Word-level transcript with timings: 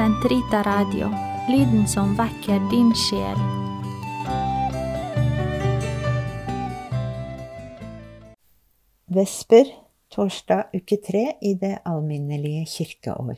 Sentrita 0.00 0.62
Radio, 0.62 1.10
lyden 1.48 1.82
som 1.88 2.14
vekker 2.16 2.62
din 2.70 2.88
sjel. 2.96 3.36
Vesper, 9.12 9.68
torsdag 10.08 10.72
uke 10.72 10.96
tre 11.04 11.26
i 11.44 11.52
det 11.52 11.74
alminnelige 11.84 12.64
kirkeår. 12.78 13.36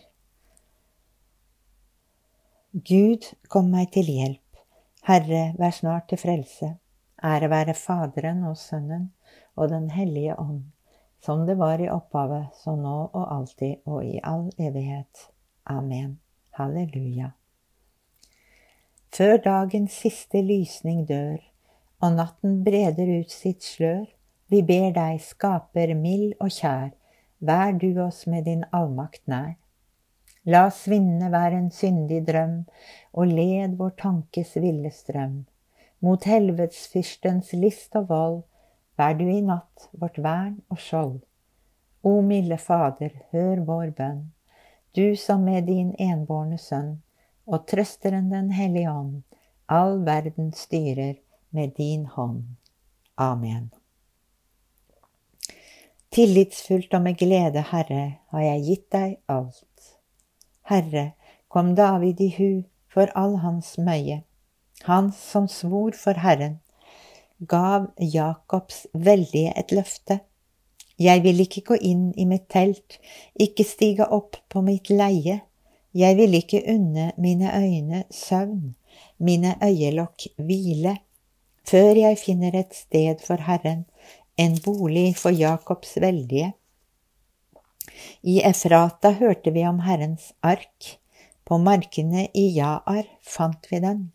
Gud, 2.70 3.26
kom 3.50 3.74
meg 3.74 3.90
til 3.98 4.14
hjelp. 4.14 4.62
Herre, 5.10 5.44
vær 5.58 5.74
snart 5.74 6.12
til 6.14 6.22
frelse. 6.22 6.76
Ære 7.18 7.50
være 7.50 7.74
Faderen 7.74 8.46
og 8.46 8.54
Sønnen 8.54 9.10
og 9.58 9.74
Den 9.74 9.90
hellige 9.90 10.38
ånd, 10.38 10.68
som 11.18 11.42
det 11.42 11.58
var 11.58 11.82
i 11.82 11.90
opphavet, 11.90 12.52
så 12.62 12.78
nå 12.78 12.98
og 13.10 13.24
alltid 13.40 13.82
og 13.82 14.04
i 14.06 14.20
all 14.22 14.52
evighet. 14.62 15.32
Amen. 15.66 16.20
Halleluja. 16.58 17.30
Før 19.16 19.38
dagens 19.44 19.94
siste 20.02 20.42
lysning 20.44 21.06
dør, 21.08 21.38
og 22.04 22.18
natten 22.18 22.58
breder 22.66 23.08
ut 23.22 23.32
sitt 23.32 23.64
slør, 23.64 24.04
vi 24.52 24.60
ber 24.68 24.90
deg, 24.92 25.22
Skaper 25.24 25.94
mild 25.96 26.34
og 26.44 26.52
kjær, 26.52 26.90
vær 27.40 27.72
du 27.80 27.88
oss 28.04 28.26
med 28.28 28.44
din 28.50 28.66
allmakt 28.68 29.24
nær. 29.32 29.54
La 30.44 30.66
svinne 30.76 31.30
være 31.32 31.56
en 31.62 31.70
syndig 31.72 32.20
drøm, 32.28 32.58
og 33.16 33.32
led 33.32 33.78
vår 33.80 33.96
tankes 34.04 34.52
ville 34.60 34.92
strøm. 34.92 35.46
Mot 36.04 36.28
helvetsfyrstens 36.28 37.54
list 37.56 37.96
og 37.96 38.10
vold, 38.12 38.38
vær 39.00 39.16
du 39.16 39.24
i 39.24 39.40
natt 39.40 39.88
vårt 39.96 40.20
vern 40.20 40.60
og 40.68 40.84
skjold. 40.84 41.18
O 42.04 42.18
milde 42.20 42.60
Fader, 42.60 43.16
hør 43.32 43.64
vår 43.64 43.96
bønn, 43.96 44.24
du 44.94 45.16
som 45.16 45.44
med 45.44 45.64
din 45.64 45.94
enbårne 45.98 46.58
Sønn 46.58 47.02
og 47.46 47.66
Trøsteren 47.66 48.30
Den 48.30 48.50
hellige 48.52 48.90
ånd, 48.90 49.22
all 49.68 50.02
verden 50.04 50.52
styrer 50.52 51.14
med 51.50 51.72
din 51.76 52.06
hånd. 52.06 52.42
Amen. 53.16 53.70
Tillitsfullt 56.12 56.92
og 56.94 57.02
med 57.02 57.16
glede, 57.16 57.64
Herre, 57.70 58.18
har 58.28 58.42
jeg 58.44 58.64
gitt 58.66 58.88
deg 58.92 59.14
alt. 59.32 59.94
Herre, 60.68 61.12
kom 61.48 61.74
David 61.76 62.20
i 62.20 62.28
hu 62.36 62.50
for 62.92 63.08
all 63.16 63.38
hans 63.40 63.78
møye, 63.78 64.20
han 64.84 65.08
som 65.16 65.48
svor 65.48 65.96
for 65.96 66.20
Herren, 66.20 66.58
gav 67.48 67.88
Jakobs 67.96 68.86
veldige 68.92 69.54
et 69.56 69.72
løfte. 69.72 70.20
Jeg 70.98 71.22
vil 71.24 71.40
ikke 71.40 71.62
gå 71.72 71.78
inn 71.80 72.10
i 72.16 72.26
mitt 72.28 72.48
telt, 72.52 72.98
ikke 73.40 73.64
stige 73.64 74.06
opp 74.12 74.36
på 74.52 74.62
mitt 74.64 74.90
leie, 74.92 75.40
jeg 75.92 76.16
vil 76.16 76.34
ikke 76.38 76.62
unne 76.72 77.10
mine 77.20 77.50
øyne 77.52 78.04
søvn, 78.10 78.74
mine 79.18 79.56
øyelokk 79.64 80.24
hvile, 80.40 80.96
før 81.68 81.98
jeg 82.00 82.18
finner 82.18 82.56
et 82.56 82.74
sted 82.74 83.20
for 83.26 83.44
Herren, 83.44 83.84
en 84.38 84.56
bolig 84.64 85.16
for 85.16 85.30
Jakobs 85.30 85.96
veldige. 86.00 86.54
I 88.22 88.40
Efrata 88.40 89.12
hørte 89.18 89.52
vi 89.52 89.66
om 89.68 89.82
Herrens 89.84 90.32
ark, 90.42 90.96
på 91.44 91.58
markene 91.58 92.28
i 92.34 92.46
Jaar 92.56 93.04
fant 93.20 93.66
vi 93.70 93.82
den. 93.82 94.12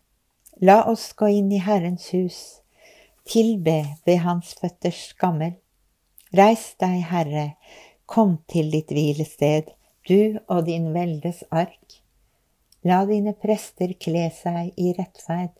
La 0.60 0.80
oss 0.90 1.12
gå 1.14 1.28
inn 1.30 1.52
i 1.54 1.62
Herrens 1.62 2.08
hus, 2.10 2.38
tilbe 3.28 3.84
ved 4.06 4.24
hans 4.24 4.56
føtters 4.58 5.12
skammel. 5.12 5.54
Reis 6.36 6.74
deg, 6.80 7.00
Herre, 7.08 7.46
kom 8.06 8.38
til 8.50 8.70
ditt 8.72 8.92
hvilested, 8.92 9.72
du 10.08 10.38
og 10.48 10.66
din 10.68 10.92
veldes 10.94 11.44
ark. 11.50 12.00
La 12.84 13.04
dine 13.08 13.34
prester 13.36 13.94
kle 14.00 14.28
seg 14.32 14.72
i 14.76 14.92
rettferd, 14.96 15.54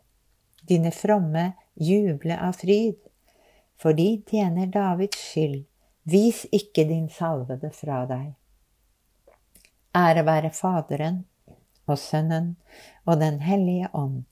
dine 0.69 0.93
fromme 0.95 1.53
juble 1.75 2.37
av 2.37 2.61
fryd 2.61 3.09
for 3.79 3.93
de 3.93 4.23
tjener 4.27 4.67
Davids 4.67 5.19
skyld, 5.31 5.65
vis 6.03 6.45
ikke 6.53 6.85
din 6.89 7.09
salvede 7.09 7.71
fra 7.75 8.03
deg. 8.11 8.33
Ære 9.97 10.25
være 10.27 10.51
Faderen 10.55 11.23
og 11.87 11.99
Sønnen 11.99 12.57
og 13.07 13.21
Den 13.21 13.41
hellige 13.41 13.89
ånd, 13.95 14.25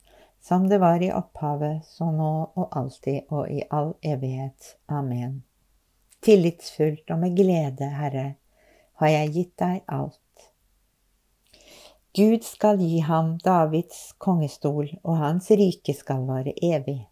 som 0.43 0.69
det 0.69 0.81
var 0.83 1.03
i 1.03 1.13
opphavet, 1.15 1.85
så 1.87 2.11
nå 2.11 2.33
og 2.55 2.77
alltid 2.77 3.31
og 3.31 3.51
i 3.51 3.63
all 3.71 3.95
evighet. 4.03 4.77
Amen. 4.89 5.43
Tillitsfullt 6.25 7.11
og 7.11 7.19
med 7.23 7.37
glede, 7.39 7.91
Herre, 7.99 8.29
har 9.01 9.13
jeg 9.13 9.33
gitt 9.35 9.59
deg 9.61 9.83
alt. 9.87 10.21
Gud 12.17 12.47
skal 12.49 12.81
gi 12.81 13.03
ham 13.05 13.35
Davids 13.45 14.15
kongestol, 14.19 14.89
og 15.05 15.19
hans 15.21 15.51
rike 15.53 15.93
skal 15.93 16.25
vare 16.25 16.55
evig. 16.65 17.03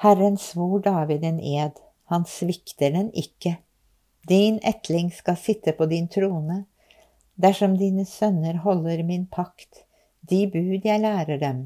Herren 0.00 0.38
svor 0.40 0.80
David 0.80 1.26
en 1.28 1.40
ed, 1.40 1.76
han 2.08 2.24
svikter 2.24 2.94
den 2.94 3.10
ikke. 3.12 3.58
Din 4.28 4.56
etling 4.64 5.10
skal 5.12 5.36
sitte 5.36 5.74
på 5.76 5.86
din 5.90 6.08
trone. 6.08 6.62
Dersom 7.36 7.76
dine 7.76 8.06
sønner 8.08 8.62
holder 8.64 9.02
min 9.04 9.26
pakt, 9.26 9.84
de 10.20 10.46
bud 10.48 10.86
jeg 10.88 11.02
lærer 11.02 11.38
dem, 11.42 11.60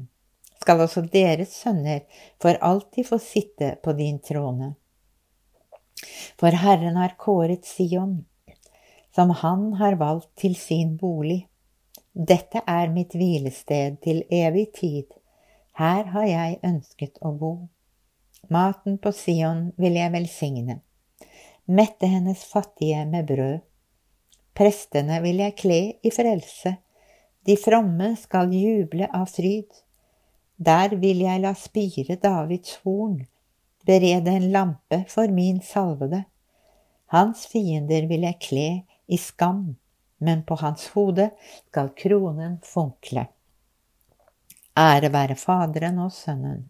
skal 0.61 0.83
også 0.83 1.05
deres 1.13 1.55
sønner 1.55 2.03
for 2.41 2.59
alltid 2.61 3.07
få 3.07 3.19
sitte 3.21 3.75
på 3.83 3.93
din 3.95 4.19
trone. 4.19 4.73
For 6.37 6.53
Herren 6.53 6.97
har 6.99 7.15
kåret 7.17 7.65
Sion, 7.65 8.25
som 9.15 9.29
han 9.29 9.73
har 9.79 9.97
valgt 9.97 10.35
til 10.37 10.55
sin 10.55 10.97
bolig. 10.97 11.47
Dette 12.13 12.61
er 12.65 12.89
mitt 12.93 13.15
hvilested 13.17 13.99
til 14.01 14.23
evig 14.33 14.71
tid, 14.77 15.07
her 15.77 16.07
har 16.13 16.25
jeg 16.25 16.59
ønsket 16.65 17.19
å 17.21 17.31
bo. 17.37 17.51
Maten 18.49 18.97
på 18.97 19.11
Sion 19.13 19.67
vil 19.77 19.97
jeg 19.99 20.13
velsigne, 20.13 20.79
mette 21.65 22.09
hennes 22.09 22.41
fattige 22.49 23.03
med 23.05 23.27
brød. 23.29 23.59
Prestene 24.57 25.19
vil 25.21 25.43
jeg 25.43 25.57
kle 25.59 25.81
i 26.01 26.13
frelse, 26.13 26.77
de 27.45 27.55
fromme 27.61 28.15
skal 28.19 28.49
juble 28.51 29.05
av 29.13 29.29
fryd. 29.29 29.69
Der 30.57 30.95
vil 30.97 31.21
jeg 31.21 31.43
la 31.43 31.53
spire 31.55 32.17
Davids 32.19 32.79
horn, 32.81 33.21
berede 33.87 34.35
en 34.35 34.51
lampe 34.51 35.03
for 35.07 35.31
min 35.31 35.61
salvede. 35.61 36.23
Hans 37.07 37.47
fiender 37.47 38.07
vil 38.07 38.25
jeg 38.27 38.39
kle 38.43 38.69
i 39.07 39.17
skam, 39.17 39.77
men 40.19 40.43
på 40.43 40.57
hans 40.59 40.89
hode 40.95 41.29
skal 41.69 41.93
kronen 41.95 42.59
funkle. 42.67 43.27
Ære 44.77 45.09
være 45.13 45.35
Faderen 45.39 46.03
og 46.03 46.11
Sønnen 46.11 46.67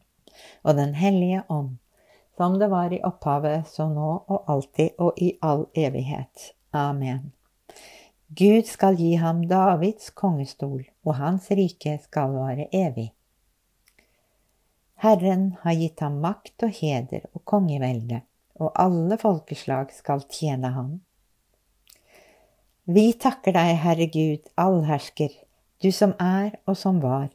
og 0.63 0.75
Den 0.77 0.93
hellige 0.95 1.41
ånd, 1.49 1.77
som 2.37 2.59
det 2.59 2.69
var 2.69 2.93
i 2.93 3.01
opphavet, 3.03 3.65
så 3.67 3.87
nå 3.89 4.11
og 4.27 4.51
alltid 4.53 5.01
og 5.01 5.17
i 5.17 5.33
all 5.41 5.65
evighet. 5.75 6.51
Amen. 6.73 7.33
Gud 8.29 8.67
skal 8.69 8.97
gi 8.99 9.15
ham 9.17 9.41
Davids 9.47 10.09
kongestol, 10.09 10.83
og 11.05 11.15
hans 11.15 11.49
rike 11.51 11.97
skal 12.03 12.35
vare 12.35 12.67
evig. 12.75 13.09
Herren 14.97 15.51
har 15.61 15.75
gitt 15.77 16.01
ham 16.01 16.15
makt 16.23 16.63
og 16.65 16.71
heder 16.79 17.27
og 17.35 17.43
kongevelde, 17.45 18.23
og 18.57 18.71
alle 18.81 19.17
folkeslag 19.21 19.91
skal 19.93 20.23
tjene 20.33 20.71
ham. 20.73 20.95
Vi 22.89 23.11
takker 23.13 23.53
deg, 23.53 23.75
Herre 23.83 24.07
Gud, 24.09 24.47
allhersker, 24.57 25.29
du 25.83 25.91
som 25.93 26.15
er 26.23 26.55
og 26.65 26.79
som 26.79 26.97
var, 27.03 27.27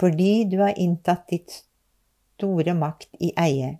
fordi 0.00 0.46
du 0.48 0.62
har 0.62 0.80
inntatt 0.80 1.26
ditt 1.28 1.58
store 2.38 2.72
makt 2.78 3.20
i 3.20 3.34
eie, 3.36 3.74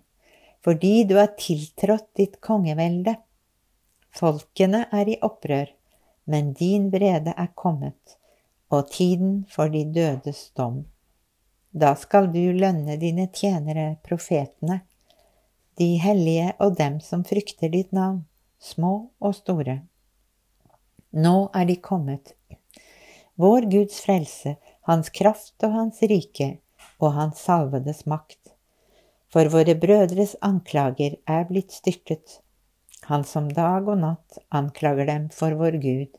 fordi 0.61 1.07
du 1.09 1.15
har 1.17 1.33
tiltrådt 1.39 2.11
ditt 2.19 2.37
kongevelde. 2.45 3.15
Folkene 4.13 4.83
er 4.93 5.09
i 5.09 5.17
opprør, 5.25 5.73
men 6.29 6.53
din 6.53 6.91
vrede 6.93 7.33
er 7.33 7.49
kommet, 7.55 8.19
og 8.69 8.91
tiden 8.93 9.47
for 9.49 9.71
de 9.73 9.87
dødes 9.97 10.49
dom. 10.53 10.83
Da 11.71 11.93
skal 11.95 12.31
du 12.33 12.41
lønne 12.53 12.97
dine 12.97 13.27
tjenere, 13.33 13.99
profetene, 14.05 14.81
de 15.77 15.95
hellige 16.01 16.53
og 16.59 16.75
dem 16.79 16.99
som 16.99 17.23
frykter 17.23 17.71
ditt 17.71 17.93
navn, 17.95 18.25
små 18.59 19.11
og 19.19 19.35
store. 19.37 19.79
Nå 21.13 21.35
er 21.55 21.69
de 21.69 21.79
kommet. 21.81 22.33
Vår 23.39 23.69
Guds 23.71 24.01
frelse, 24.03 24.57
hans 24.89 25.09
kraft 25.09 25.55
og 25.63 25.75
hans 25.77 26.01
rike 26.01 26.57
og 26.99 27.13
hans 27.15 27.45
salvedes 27.45 28.05
makt 28.09 28.55
for 29.33 29.49
våre 29.53 29.75
brødres 29.77 30.35
anklager 30.45 31.17
er 31.29 31.45
blitt 31.49 31.73
styrtet. 31.75 32.39
Han 33.09 33.23
som 33.25 33.49
dag 33.53 33.87
og 33.87 34.01
natt 34.01 34.39
anklager 34.53 35.05
dem 35.09 35.27
for 35.33 35.53
vår 35.59 35.77
Gud, 35.83 36.09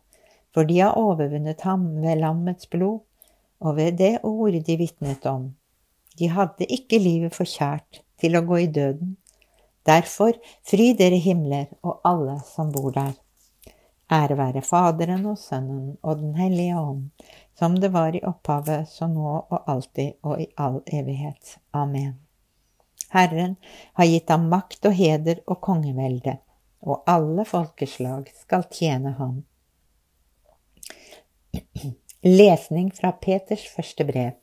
for 0.54 0.66
de 0.66 0.78
har 0.80 0.98
overvunnet 0.98 1.62
ham 1.66 1.88
ved 2.04 2.22
lammets 2.22 2.70
blod 2.70 3.02
og 3.60 3.76
ved 3.76 3.98
det 4.00 4.18
ordet 4.22 4.66
de 4.66 4.76
vitnet 4.80 5.26
om. 5.26 5.50
De 6.18 6.28
hadde 6.28 6.66
ikke 6.68 6.98
livet 6.98 7.34
for 7.36 7.48
kjært 7.48 8.02
til 8.20 8.36
å 8.36 8.44
gå 8.44 8.62
i 8.64 8.70
døden. 8.70 9.16
Derfor 9.86 10.36
fry 10.66 10.90
dere 10.98 11.20
himler 11.20 11.70
og 11.82 12.00
alle 12.04 12.40
som 12.44 12.72
bor 12.72 12.90
der. 12.92 13.14
Ære 14.10 14.36
være 14.36 14.62
Faderen 14.66 15.26
og 15.30 15.38
Sønnen 15.38 15.96
og 16.02 16.18
Den 16.18 16.34
hellige 16.34 16.78
ånd, 16.80 17.10
som 17.58 17.76
det 17.78 17.92
var 17.94 18.16
i 18.16 18.24
opphavet, 18.26 18.88
så 18.88 19.06
nå 19.06 19.36
og 19.38 19.70
alltid 19.70 20.18
og 20.26 20.40
i 20.42 20.48
all 20.58 20.80
evighet. 20.86 21.58
Amen. 21.72 22.18
Herren 23.10 23.56
har 23.94 24.06
gitt 24.10 24.30
ham 24.30 24.48
makt 24.50 24.86
og 24.90 24.94
heder 24.98 25.42
og 25.46 25.60
kongevelde, 25.62 26.36
og 26.82 27.02
alle 27.06 27.44
folkeslag 27.46 28.30
skal 28.42 28.66
tjene 28.70 29.14
ham. 29.18 29.42
Lesning 32.22 32.90
fra 32.92 33.14
Peters 33.16 33.62
første 33.64 34.04
brev. 34.04 34.34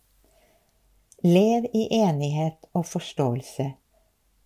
Lev 1.21 1.67
i 1.77 1.83
enighet 1.93 2.63
og 2.73 2.87
forståelse, 2.89 3.67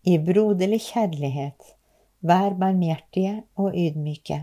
i 0.04 0.18
broderlig 0.20 0.82
kjærlighet, 0.90 1.70
vær 2.20 2.58
barmhjertige 2.60 3.38
og 3.56 3.72
ydmyke. 3.72 4.42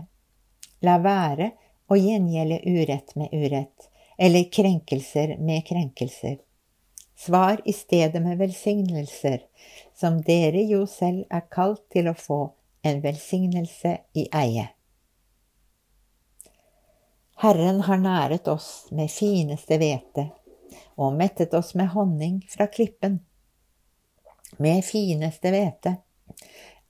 La 0.81 0.95
være 1.03 1.51
å 1.85 1.99
gjengjelde 2.01 2.57
urett 2.65 3.13
med 3.13 3.29
urett, 3.29 3.91
eller 4.17 4.49
krenkelser 4.57 5.35
med 5.37 5.67
krenkelser. 5.69 6.39
Svar 7.13 7.61
i 7.69 7.77
stedet 7.77 8.23
med 8.25 8.41
velsignelser, 8.41 9.45
som 9.93 10.17
dere 10.25 10.65
jo 10.65 10.87
selv 10.89 11.29
er 11.29 11.45
kalt 11.45 11.85
til 11.93 12.09
å 12.09 12.17
få 12.17 12.41
en 12.81 13.05
velsignelse 13.05 13.99
i 14.17 14.25
eie. 14.33 14.71
Herren 17.41 17.81
har 17.81 17.97
næret 17.97 18.47
oss 18.47 18.87
med 18.91 19.07
fineste 19.07 19.77
hvete 19.79 20.25
og 20.99 21.13
mettet 21.15 21.53
oss 21.55 21.71
med 21.79 21.87
honning 21.93 22.41
fra 22.51 22.67
klippen. 22.67 23.19
Med 24.57 24.83
fineste 24.83 25.53
hvete. 25.53 25.93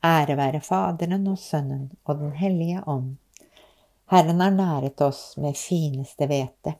Ære 0.01 0.37
være 0.39 0.61
Faderen 0.65 1.27
og 1.29 1.37
Sønnen 1.37 1.91
og 2.03 2.17
Den 2.23 2.33
hellige 2.41 2.81
ånd 2.87 3.17
Herren 4.09 4.41
har 4.41 4.51
næret 4.57 5.01
oss 5.05 5.37
med 5.37 5.53
fineste 5.53 6.25
hvete. 6.25 6.73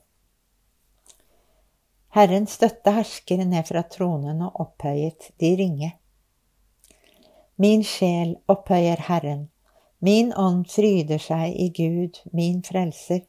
Herren 2.10 2.50
støtte 2.50 2.90
herskere 2.90 3.46
ned 3.46 3.70
fra 3.70 3.86
tronen 3.86 4.42
og 4.42 4.60
opphøyet 4.66 5.30
de 5.38 5.54
ringe. 5.62 5.92
Min 7.54 7.84
sjel 7.86 8.34
opphøyer 8.50 9.06
Herren, 9.06 9.46
min 10.02 10.34
ånd 10.34 10.66
fryder 10.74 11.22
seg 11.22 11.54
i 11.54 11.70
Gud, 11.76 12.18
min 12.34 12.64
frelser, 12.66 13.28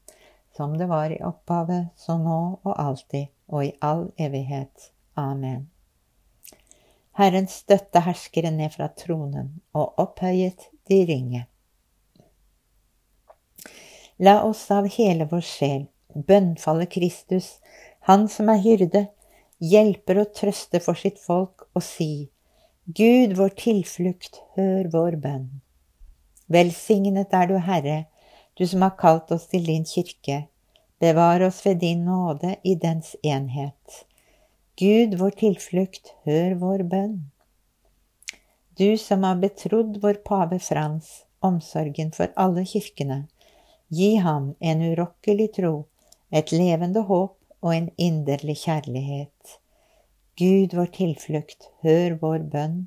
som 0.61 0.77
det 0.77 0.85
var 0.85 1.09
i 1.09 1.21
opphavet, 1.25 1.87
så 1.97 2.19
nå 2.21 2.39
og 2.61 2.73
alltid 2.77 3.31
og 3.49 3.65
i 3.65 3.71
all 3.81 4.11
evighet. 4.21 4.91
Amen. 5.17 5.71
Herren 7.17 7.47
støtte 7.49 8.03
herskere 8.05 8.51
ned 8.53 8.69
fra 8.75 8.91
tronen 8.93 9.55
og 9.73 9.97
opphøyet 9.97 10.67
de 10.85 10.99
ringe. 11.09 11.41
La 14.21 14.43
oss 14.45 14.67
av 14.69 14.85
hele 14.99 15.25
vår 15.31 15.41
sjel 15.49 15.87
bønnfalle 16.13 16.85
Kristus, 16.93 17.57
han 18.05 18.27
som 18.29 18.53
er 18.53 18.61
hyrde, 18.61 19.07
hjelper 19.57 20.21
og 20.21 20.35
trøster 20.37 20.85
for 20.85 20.99
sitt 20.99 21.17
folk, 21.25 21.65
og 21.73 21.81
si, 21.85 22.29
Gud 22.85 23.33
vår 23.39 23.57
tilflukt, 23.57 24.43
hør 24.59 24.93
vår 24.93 25.17
bønn. 25.25 25.49
Velsignet 26.53 27.33
er 27.33 27.49
du, 27.49 27.57
Herre, 27.65 27.99
du 28.61 28.67
som 28.67 28.85
har 28.85 28.97
kalt 28.99 29.31
oss 29.33 29.49
til 29.49 29.65
din 29.65 29.89
kirke. 29.89 30.50
Bevar 31.01 31.41
oss 31.41 31.65
ved 31.65 31.81
din 31.81 32.05
nåde 32.05 32.55
i 32.63 32.75
dens 32.75 33.15
enhet. 33.23 34.05
Gud 34.77 35.17
vår 35.17 35.33
tilflukt, 35.39 36.13
hør 36.25 36.55
vår 36.61 36.83
bønn. 36.89 37.15
Du 38.77 38.97
som 38.97 39.25
har 39.25 39.41
betrodd 39.41 39.97
vår 40.01 40.21
pave 40.25 40.59
Frans 40.61 41.09
omsorgen 41.41 42.13
for 42.13 42.29
alle 42.37 42.63
kirkene, 42.69 43.23
gi 43.89 44.15
ham 44.21 44.53
en 44.59 44.85
urokkelig 44.91 45.49
tro 45.57 45.73
et 46.31 46.51
levende 46.55 47.03
håp 47.09 47.35
og 47.61 47.73
en 47.75 47.89
inderlig 47.97 48.61
kjærlighet. 48.63 49.57
Gud 50.39 50.77
vår 50.77 50.93
tilflukt, 50.95 51.67
hør 51.83 52.17
vår 52.21 52.45
bønn. 52.53 52.77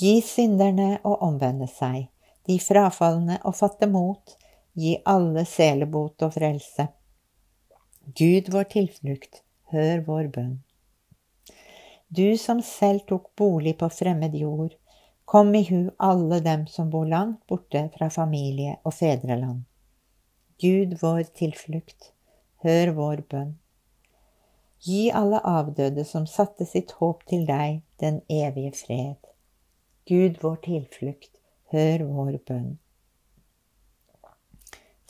Gi 0.00 0.18
synderne 0.24 0.96
å 1.06 1.14
omvende 1.28 1.68
seg, 1.70 2.08
de 2.48 2.58
frafalne 2.62 3.38
å 3.44 3.52
fatte 3.54 3.86
mot, 3.90 4.36
gi 4.74 4.96
alle 5.04 5.44
selebot 5.44 6.22
og 6.22 6.34
frelse. 6.34 6.88
Gud 8.16 8.50
vår 8.52 8.68
tilflukt, 8.74 9.42
hør 9.72 10.04
vår 10.06 10.28
bønn. 10.34 10.58
Du 12.08 12.36
som 12.38 12.62
selv 12.62 13.04
tok 13.06 13.30
bolig 13.38 13.76
på 13.78 13.88
fremmed 13.94 14.34
jord, 14.34 14.72
kom 15.24 15.54
i 15.54 15.62
hu 15.68 15.90
alle 16.02 16.40
dem 16.42 16.66
som 16.66 16.90
bor 16.90 17.06
langt 17.06 17.44
borte 17.46 17.84
fra 17.94 18.08
familie 18.10 18.78
og 18.82 18.94
fedreland. 18.96 19.62
Gud 20.60 20.96
vår 21.02 21.22
tilflukt, 21.38 22.10
hør 22.64 22.90
vår 22.96 23.22
bønn. 23.30 23.52
Gi 24.82 25.10
alle 25.14 25.38
avdøde 25.44 26.04
som 26.08 26.26
satte 26.26 26.66
sitt 26.66 26.96
håp 26.98 27.22
til 27.30 27.46
deg, 27.46 27.82
den 28.00 28.22
evige 28.26 28.72
fred. 28.80 29.18
Gud 30.08 30.40
vår 30.42 30.56
tilflukt, 30.66 31.34
hør 31.70 32.06
vår 32.08 32.38
bønn. 32.48 32.78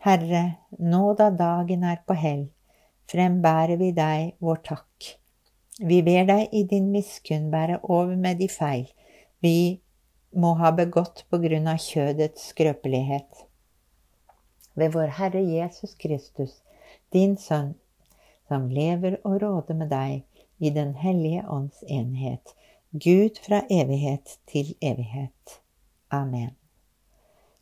Herre, 0.00 0.44
nå 0.78 1.02
da 1.18 1.28
dagen 1.30 1.84
er 1.84 2.00
på 2.06 2.16
hell, 2.16 2.46
frembærer 3.10 3.76
vi 3.80 3.90
deg 3.96 4.36
vår 4.40 4.62
takk. 4.64 5.10
Vi 5.80 6.00
ber 6.06 6.24
deg 6.28 6.56
i 6.56 6.64
din 6.68 6.88
miskunn 6.94 7.50
bære 7.52 7.80
over 7.82 8.16
med 8.16 8.40
de 8.40 8.48
feil 8.48 8.88
vi 9.40 9.80
må 10.36 10.54
ha 10.60 10.72
begått 10.76 11.24
på 11.30 11.40
grunn 11.42 11.68
av 11.70 11.80
kjødets 11.80 12.50
skrøpelighet 12.52 13.46
ved 14.80 14.92
vår 14.94 15.12
Herre 15.18 15.40
Jesus 15.44 15.94
Kristus, 15.94 16.62
din 17.12 17.36
Sønn, 17.36 17.74
som 18.48 18.68
lever 18.70 19.18
og 19.24 19.40
råder 19.42 19.76
med 19.76 19.90
deg 19.92 20.24
i 20.58 20.70
Den 20.70 20.94
hellige 20.94 21.44
ånds 21.48 21.82
enhet, 21.88 22.54
Gud 22.92 23.38
fra 23.44 23.62
evighet 23.70 24.38
til 24.50 24.74
evighet. 24.80 25.60
Amen. 26.10 26.56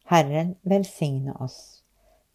Herren 0.09 0.54
velsigne 0.62 1.35
oss, 1.40 1.83